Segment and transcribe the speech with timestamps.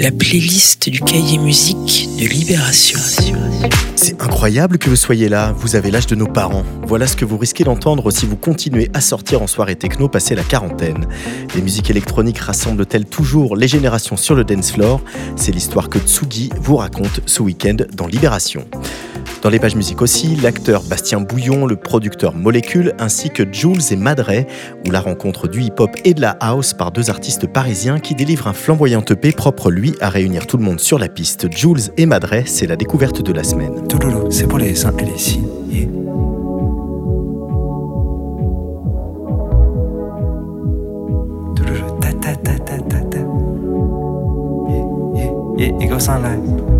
[0.00, 2.98] la playlist du cahier musique de Libération.
[3.96, 6.64] C'est incroyable que vous soyez là, vous avez l'âge de nos parents.
[6.86, 10.34] Voilà ce que vous risquez d'entendre si vous continuez à sortir en soirée techno passé
[10.34, 11.06] la quarantaine.
[11.54, 15.02] Les musiques électroniques rassemblent-elles toujours les générations sur le dance floor?
[15.36, 18.64] C'est l'histoire que Tsugi vous raconte ce week-end dans Libération.
[19.42, 23.96] Dans les pages musiques aussi, l'acteur Bastien Bouillon, le producteur Molécule, ainsi que Jules et
[23.96, 24.46] Madray,
[24.86, 28.48] où la rencontre du hip-hop et de la house par deux artistes parisiens qui délivrent
[28.48, 31.50] un flamboyant EP propre lui à réunir tout le monde sur la piste.
[31.50, 33.72] Jules et Madray, c'est la découverte de la semaine.
[34.30, 35.48] c'est pour les et les signes.
[45.60, 46.79] Okay,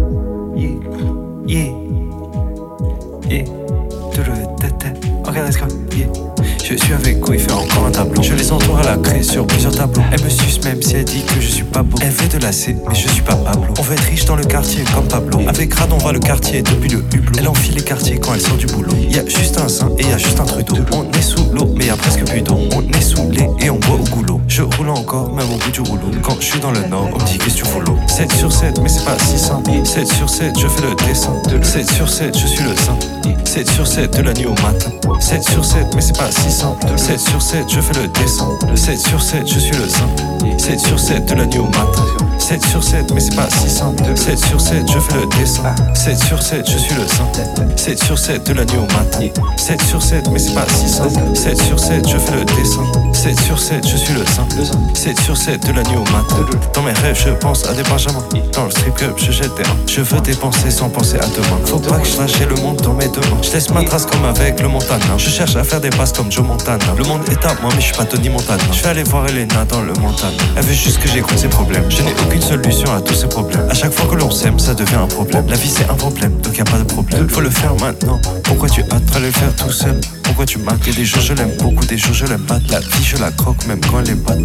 [6.70, 8.22] Je suis avec quoi il fait encore un tableau.
[8.22, 10.04] Je les entoure à la craie sur plusieurs tableaux.
[10.12, 11.98] Elle me suce même si elle dit que je suis pas beau.
[12.00, 13.74] Elle veut de la C, mais je suis pas Pablo.
[13.76, 15.40] On veut être riche dans le quartier comme Pablo.
[15.48, 17.40] Avec Rad, on voit le quartier depuis le hublot.
[17.40, 18.94] Elle enfile les quartiers quand elle sort du boulot.
[19.08, 20.76] Y a juste un sein et y a juste un trudeau.
[20.92, 22.60] On est sous l'eau, mais y a presque plus d'eau.
[22.76, 24.40] On est saoulé et on boit au goulot.
[24.46, 26.12] Je roule encore, même au bout du rouleau.
[26.22, 28.52] Quand je suis dans le nord, on me dit qu'est-ce que tu follow 7 sur
[28.52, 29.72] 7, mais c'est pas si simple.
[29.82, 31.32] 7 sur 7, je fais le dessin.
[31.62, 33.09] 7 sur 7, je suis le saint.
[33.50, 34.92] 7 sur 7 de la nuit au matin.
[35.18, 36.86] 7 sur 7, mais c'est pas si simple.
[36.96, 38.46] 7 sur 7, je fais le dessin.
[38.76, 40.29] 7 sur 7, je suis le saint.
[40.58, 42.04] 7 sur 7 de la nuit au matin.
[42.38, 44.02] 7 sur 7, mais c'est pas si simple.
[44.16, 45.74] 7 sur 7, je fais le dessin.
[45.94, 47.28] 7 sur 7, je suis le saint.
[47.76, 49.28] 7 sur 7 de la nuit au matin.
[49.56, 51.20] 7 sur 7, mais c'est pas si simple.
[51.34, 52.84] 7 sur 7, je fais le dessin.
[53.12, 54.48] 7 sur 7, je suis le saint.
[54.94, 56.36] 7 sur 7 de la nuit au matin.
[56.74, 58.24] Dans mes rêves, je pense à des benjamins.
[58.54, 59.76] Dans le strip club, je jette des mains.
[59.86, 61.60] Je veux dépenser sans penser à demain.
[61.66, 63.42] Faut pas que je lâche le monde dans mes deux mains.
[63.42, 65.18] Je laisse ma trace comme avec le Montana.
[65.18, 66.84] Je cherche à faire des passes comme Joe Montana.
[66.96, 68.62] Le monde est à moi, mais je suis pas Tony Montana.
[68.72, 70.29] Je vais aller voir Elena dans le Montana.
[70.56, 71.84] Elle veut juste que j'écoute ses problèmes.
[71.88, 73.68] Je n'ai aucune solution à tous ces problèmes.
[73.68, 75.46] À chaque fois que l'on s'aime, ça devient un problème.
[75.48, 77.28] La vie c'est un problème, donc y a pas de problème.
[77.28, 78.20] Faut le faire maintenant.
[78.44, 80.00] Pourquoi tu hâtes à le faire tout seul?
[80.30, 82.60] Pourquoi tu m'as des jours je l'aime beaucoup, des jours je l'aime pas.
[82.70, 84.36] La vie je la croque même quand elle est pas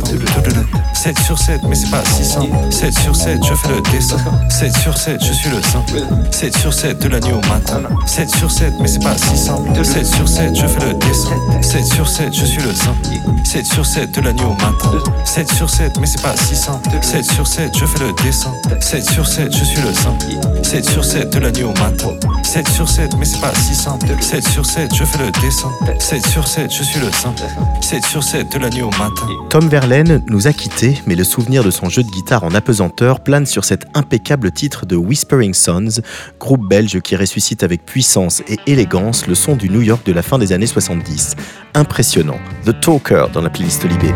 [1.06, 2.48] 7 sur 7, mais c'est pas si simple.
[2.72, 4.18] 7 sur 7, je fais le dessin.
[4.50, 5.86] 7 sur 7, je suis le saint.
[6.32, 7.84] 7 sur 7 de la nuit matin.
[8.08, 9.86] 7 sur 7, mais c'est pas si simple.
[9.86, 11.30] 7 sur 7, je fais le dessin.
[11.62, 12.96] 7 sur 7, je suis le saint.
[13.44, 14.92] 7 sur 7 de la nuit matin.
[15.26, 16.90] 7 sur 7, mais c'est pas si simple.
[17.04, 18.52] 7 sur 7, je fais le dessin.
[18.82, 20.18] 7 sur 7, je suis le saint.
[20.64, 22.10] 7 sur 7 de la nuit matin.
[22.42, 24.08] 7 sur 7, mais c'est pas si simple.
[24.20, 25.70] 7 sur 7, je fais le dessin.
[26.00, 27.34] 7 sur 7, je suis le saint.
[27.82, 29.28] 7 sur 7 de la nuit au matin.
[29.50, 33.22] Tom Verlaine nous a quittés, mais le souvenir de son jeu de guitare en apesanteur
[33.22, 36.02] plane sur cet impeccable titre de Whispering Sons,
[36.40, 40.22] groupe belge qui ressuscite avec puissance et élégance le son du New York de la
[40.22, 41.36] fin des années 70.
[41.74, 42.40] Impressionnant.
[42.66, 44.14] The Talker dans la playlist Libé.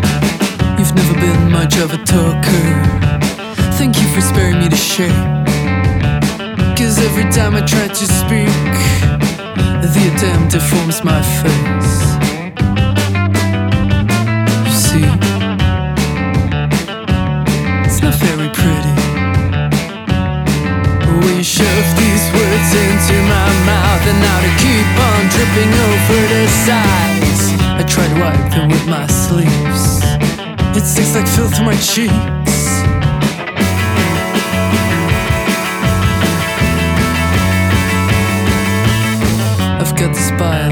[0.77, 3.09] You've never been much of a talker.
[3.77, 5.39] Thank you for sparing me the shame.
[6.75, 8.49] Cause every time I try to speak,
[9.93, 11.93] the attempt deforms my face.
[14.65, 15.05] You see,
[17.85, 18.95] it's not very pretty.
[21.39, 26.43] You shove these words into my mouth, and now they keep on dripping over the
[26.67, 27.41] sides.
[27.79, 30.03] I try to wipe them with my sleeves.
[30.75, 32.98] It sticks like filth to my cheeks.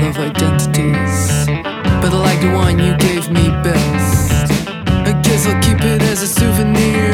[0.07, 1.45] Of identities,
[1.99, 4.47] but I like the one you gave me best.
[5.03, 7.11] I guess I'll keep it as a souvenir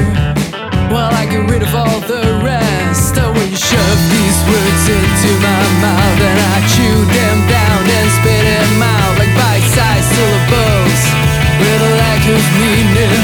[0.94, 3.18] while I get rid of all the rest.
[3.18, 8.08] Oh, when you shove these words into my mouth and I chew them down and
[8.14, 11.02] spit them out like bite-sized syllables
[11.58, 13.22] with a lack of meaning.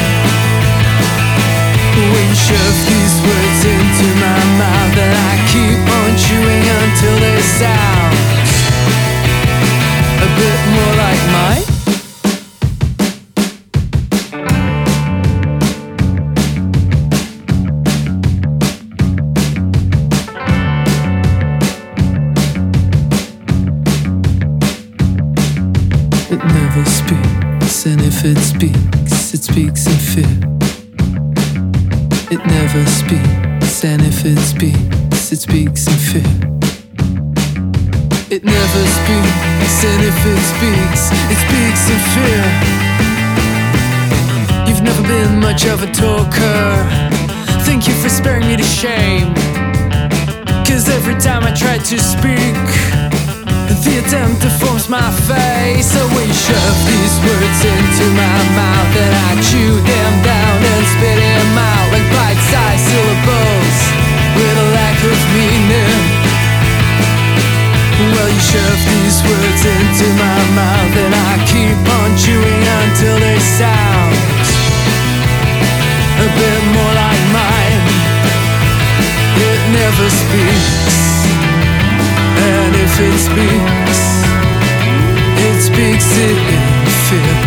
[1.94, 3.89] When you shove these words into
[44.89, 46.65] never been much of a talker.
[47.68, 49.33] Thank you for sparing me the shame.
[50.65, 52.65] Cause every time I try to speak,
[53.86, 55.94] the attempt deforms my face.
[55.94, 61.18] I wish shove these words into my mouth and I chew them down and spit
[61.21, 63.77] them out like bite sized syllables
[64.38, 66.01] with a lack of meaning.
[68.09, 73.38] Well, you shove these words into my mouth and I keep on chewing until they
[73.38, 74.38] sound
[76.19, 77.81] a bit more like mine.
[79.50, 80.98] It never speaks,
[82.51, 84.00] and if it speaks,
[85.48, 86.63] it speaks it in
[87.07, 87.38] fear.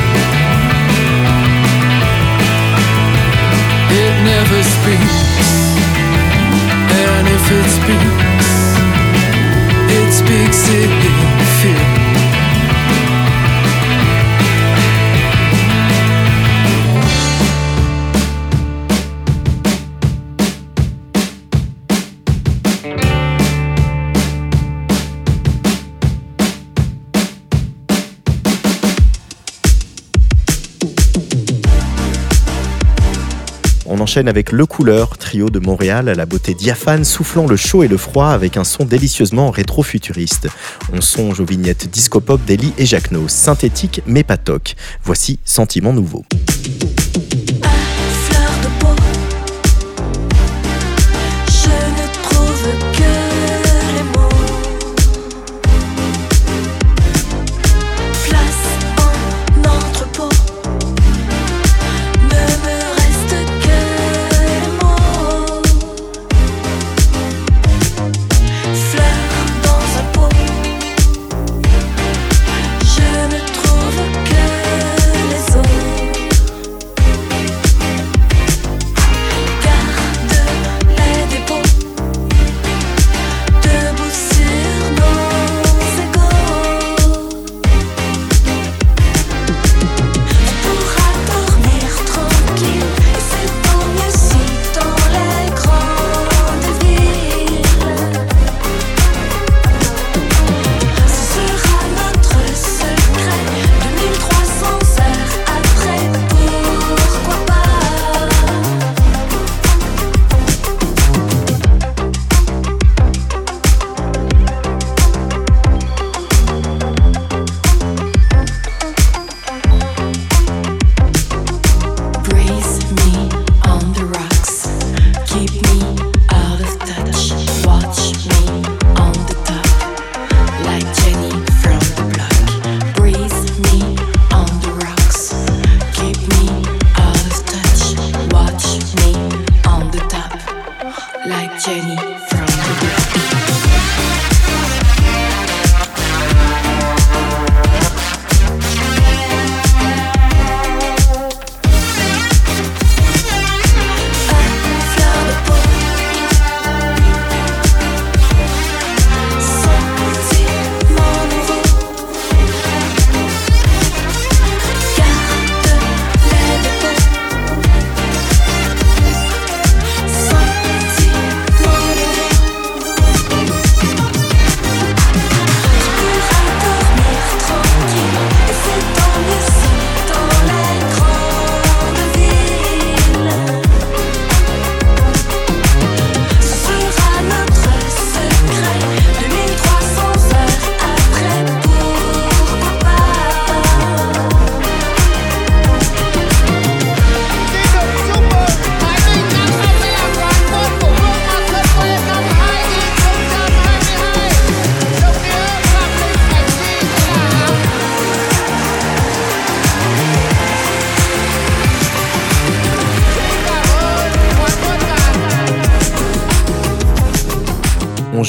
[34.12, 37.88] Enchaîne avec Le Couleur, trio de Montréal à la beauté diaphane, soufflant le chaud et
[37.88, 40.49] le froid avec un son délicieusement rétro-futuriste.
[40.93, 44.75] On songe aux vignettes disco-pop d'Eli et Jacquenot, synthétique mais pas toc.
[45.03, 46.26] Voici Sentiment Nouveau.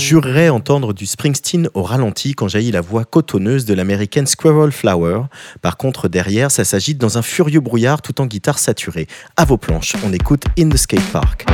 [0.04, 5.22] jurerais entendre du Springsteen au ralenti quand jaillit la voix cotonneuse de l'américaine Squirrel Flower.
[5.62, 9.08] Par contre, derrière, ça s'agite dans un furieux brouillard tout en guitare saturée.
[9.38, 11.46] À vos planches, on écoute In the Skate Park.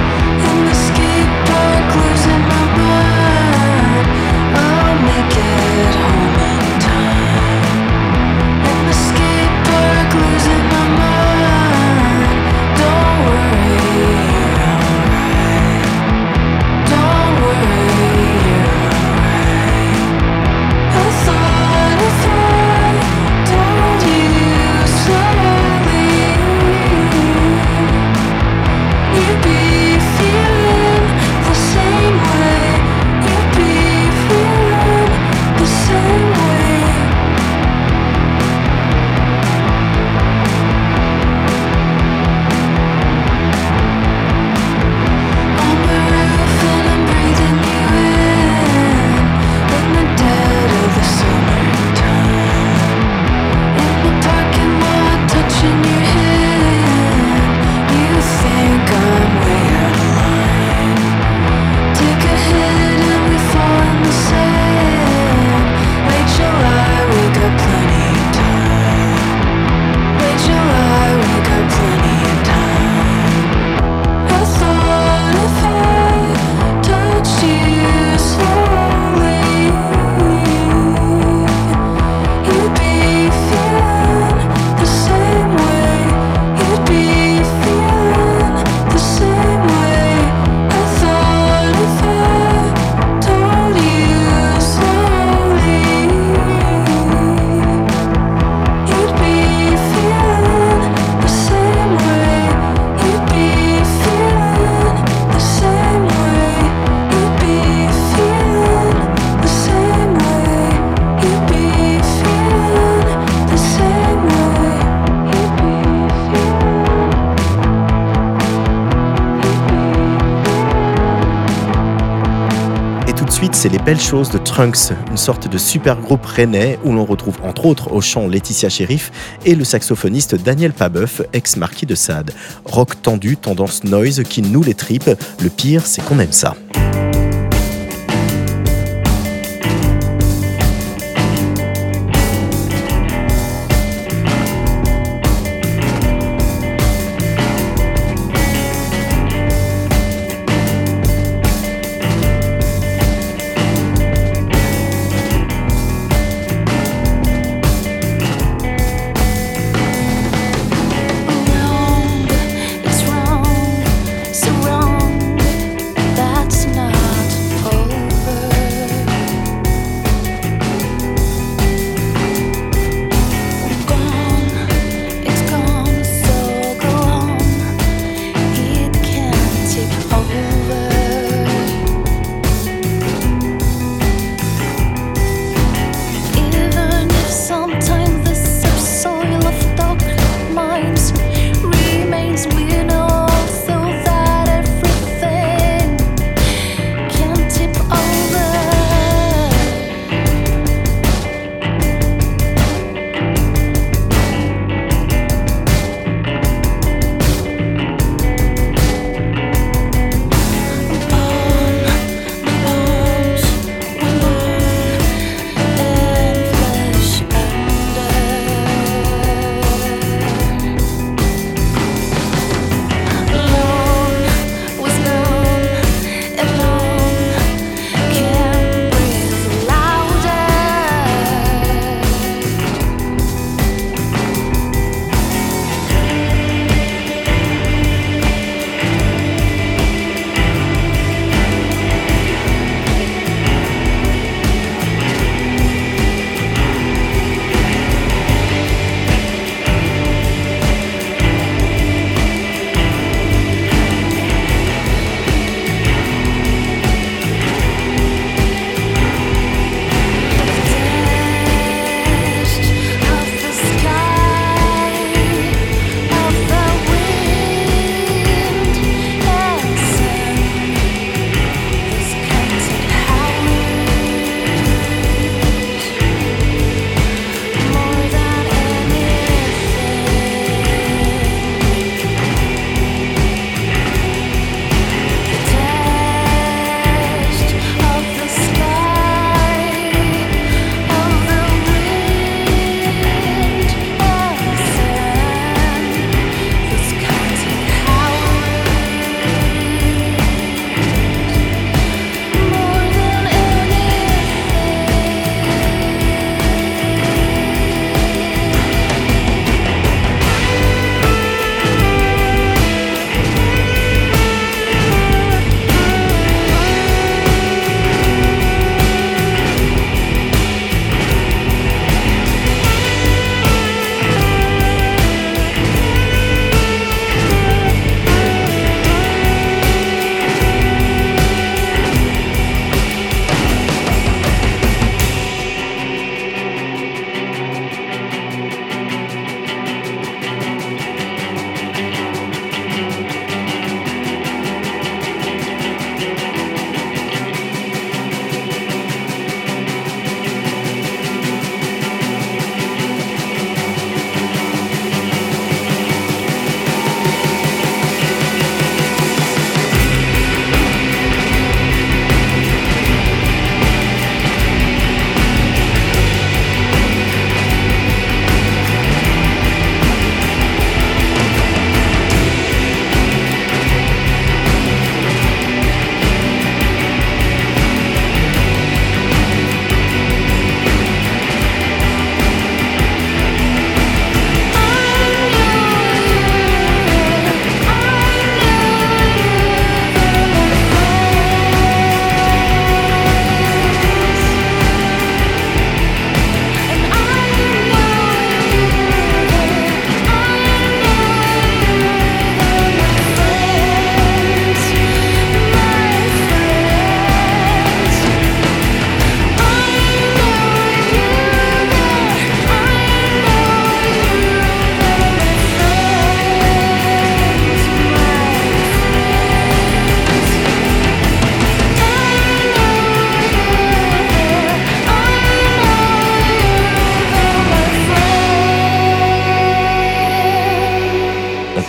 [123.62, 127.36] C'est Les Belles Choses de Trunks, une sorte de super groupe rennais où l'on retrouve
[127.44, 129.12] entre autres au chant Laetitia Sheriff
[129.44, 132.32] et le saxophoniste Daniel Pabeuf, ex-marquis de Sade.
[132.64, 135.12] Rock tendu, tendance noise qui noue les tripes.
[135.42, 136.56] Le pire, c'est qu'on aime ça.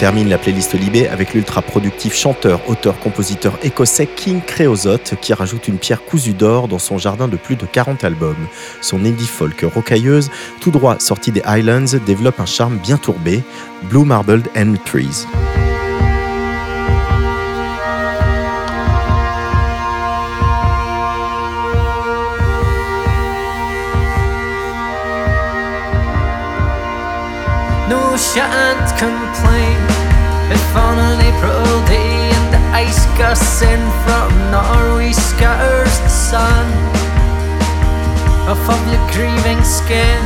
[0.01, 5.69] Termine la playlist Libé avec l'ultra productif chanteur, auteur, compositeur écossais King Creosote qui rajoute
[5.69, 8.49] une pierre cousue d'or dans son jardin de plus de 40 albums.
[8.81, 10.31] Son indie folk rocailleuse,
[10.63, 13.43] tout droit sorti des Highlands, développe un charme bien tourbé,
[13.91, 15.27] Blue Marbled Elm Trees.
[29.01, 29.70] complain
[30.77, 36.67] an April day and the ice gusts in from Norway scatters the sun
[38.47, 40.23] off of your grieving skin.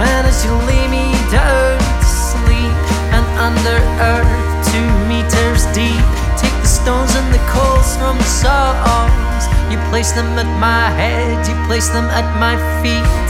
[0.00, 2.76] And as you lay me down to sleep
[3.12, 4.32] and under earth
[4.72, 6.04] two meters deep,
[6.40, 9.44] take the stones and the coals from the songs.
[9.68, 13.28] You place them at my head, you place them at my feet.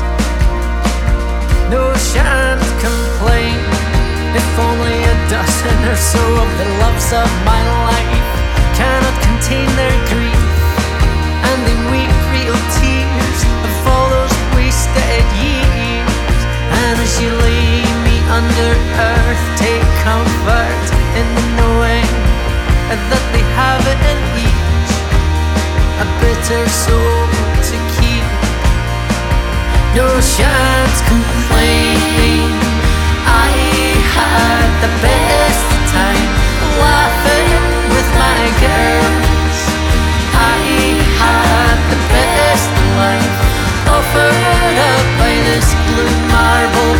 [1.70, 3.89] No shan't complain.
[4.30, 8.28] If only a dozen or so of the loves of my life
[8.78, 10.44] cannot contain their grief,
[11.48, 16.40] and they weep real tears of all those wasted years.
[16.82, 18.72] And as you lay me under
[19.10, 20.86] earth, take comfort
[21.18, 22.10] in the knowing
[23.10, 24.92] that they have it in each
[26.02, 27.26] a bitter soul
[27.68, 28.26] to keep.
[29.98, 32.59] No chance complaining.
[44.00, 46.94] Offered up by this blue marble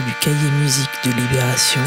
[0.00, 1.82] du cahier musique de Libération.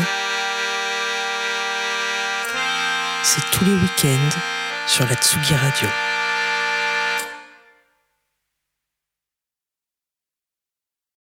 [3.23, 4.39] C'est tous les week-ends
[4.85, 6.04] sur la Tsugi Radio.